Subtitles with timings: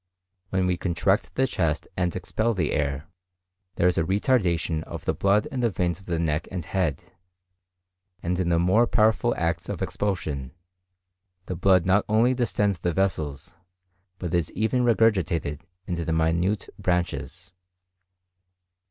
[0.49, 3.05] When we contract the chest and expel the air,
[3.75, 7.13] there is a retardation of the blood in the veins of the neck and head;
[8.23, 10.53] and in the more powerful acts of expulsion,
[11.45, 13.55] the blood not only distends the vessels,
[14.17, 17.53] but is even regurgitated into the minute branches.